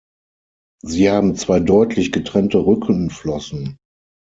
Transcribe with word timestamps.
Sie 0.83 1.11
haben 1.11 1.35
zwei 1.35 1.59
deutlich 1.59 2.11
getrennte 2.11 2.57
Rückenflossen. 2.57 3.77